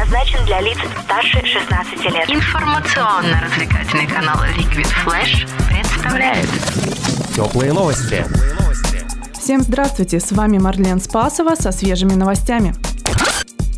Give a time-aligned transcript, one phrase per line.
[0.00, 2.30] предназначен для лиц старше 16 лет.
[2.30, 6.48] Информационно-развлекательный канал Liquid Flash представляет
[7.34, 8.24] Теплые новости.
[9.38, 12.74] Всем здравствуйте, с вами Марлен Спасова со свежими новостями.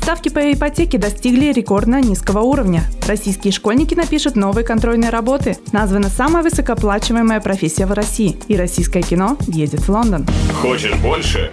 [0.00, 2.82] Ставки по ипотеке достигли рекордно низкого уровня.
[3.06, 5.56] Российские школьники напишут новые контрольные работы.
[5.72, 8.38] Названа самая высокооплачиваемая профессия в России.
[8.48, 10.26] И российское кино едет в Лондон.
[10.62, 11.52] Хочешь больше?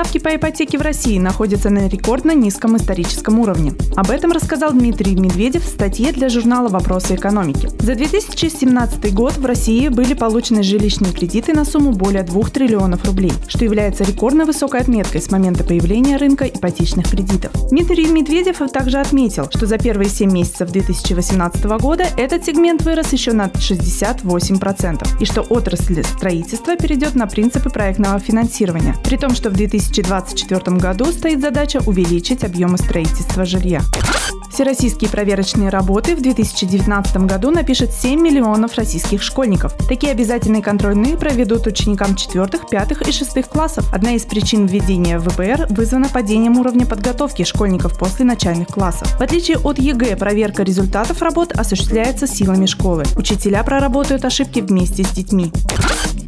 [0.00, 3.74] Ставки по ипотеке в России находятся на рекордно низком историческом уровне.
[3.96, 7.68] Об этом рассказал Дмитрий Медведев в статье для журнала «Вопросы экономики».
[7.80, 13.34] За 2017 год в России были получены жилищные кредиты на сумму более 2 триллионов рублей,
[13.46, 17.52] что является рекордно высокой отметкой с момента появления рынка ипотечных кредитов.
[17.68, 23.34] Дмитрий Медведев также отметил, что за первые 7 месяцев 2018 года этот сегмент вырос еще
[23.34, 29.52] на 68%, и что отрасль строительства перейдет на принципы проектного финансирования, при том, что в
[29.52, 33.80] 2000 2024 году стоит задача увеличить объемы строительства жилья.
[34.52, 39.72] Всероссийские проверочные работы в 2019 году напишет 7 миллионов российских школьников.
[39.88, 43.92] Такие обязательные контрольные проведут ученикам 4, 5 и 6 классов.
[43.92, 49.08] Одна из причин введения ВПР вызвана падением уровня подготовки школьников после начальных классов.
[49.18, 53.04] В отличие от ЕГЭ, проверка результатов работ осуществляется силами школы.
[53.16, 55.52] Учителя проработают ошибки вместе с детьми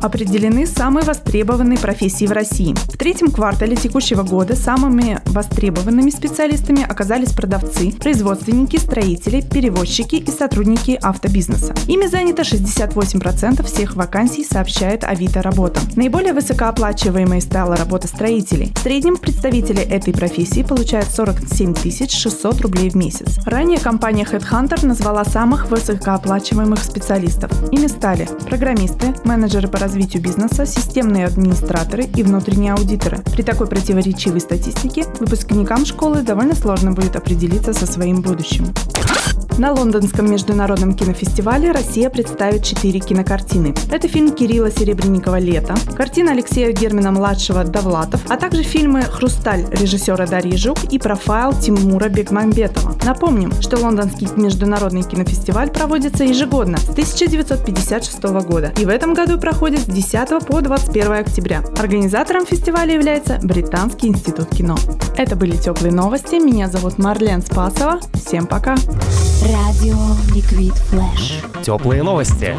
[0.03, 2.75] определены самые востребованные профессии в России.
[2.75, 10.99] В третьем квартале текущего года самыми востребованными специалистами оказались продавцы, производственники, строители, перевозчики и сотрудники
[11.01, 11.75] автобизнеса.
[11.87, 15.81] Ими занято 68% всех вакансий, сообщает Авито Работа.
[15.95, 18.73] Наиболее высокооплачиваемой стала работа строителей.
[18.75, 21.75] В среднем представители этой профессии получают 47
[22.11, 23.39] 600 рублей в месяц.
[23.45, 27.51] Ранее компания Headhunter назвала самых высокооплачиваемых специалистов.
[27.71, 33.19] Ими стали программисты, менеджеры по развитию бизнеса, системные администраторы и внутренние аудиторы.
[33.33, 38.73] При такой противоречивой статистике выпускникам школы довольно сложно будет определиться со своим будущим.
[39.59, 43.75] На Лондонском международном кинофестивале Россия представит четыре кинокартины.
[43.91, 50.57] Это фильм Кирилла Серебренникова «Лето», картина Алексея Германа-младшего «Довлатов», а также фильмы «Хрусталь» режиссера Дарьи
[50.57, 52.97] Жук и «Профайл» Тимура Бекмамбетова.
[53.05, 59.82] Напомним, что Лондонский международный кинофестиваль проводится ежегодно с 1956 года и в этом году проходит
[59.83, 61.63] с 10 по 21 октября.
[61.79, 64.77] Организатором фестиваля является Британский институт кино.
[65.17, 66.37] Это были теплые новости.
[66.37, 68.01] Меня зовут Марлен Спасова.
[68.15, 68.77] Всем пока!
[69.43, 69.97] Радио
[70.35, 71.63] Liquid Flash.
[71.63, 72.55] Теплые новости.